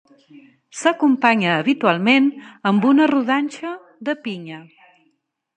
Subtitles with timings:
[0.77, 2.31] S'acompanya habitualment
[2.71, 3.77] amb una rodanxa
[4.09, 4.63] de pinya.